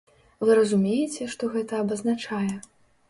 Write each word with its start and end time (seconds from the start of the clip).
Вы 0.47 0.53
разумееце, 0.59 1.27
што 1.35 1.51
гэта 1.57 1.73
абазначае? 1.85 2.47